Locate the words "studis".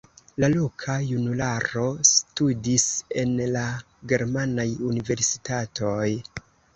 2.11-2.85